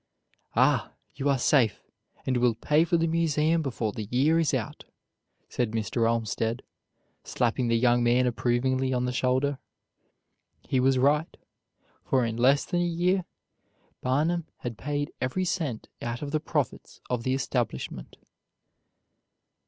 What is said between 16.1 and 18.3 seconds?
of the profits of the establishment.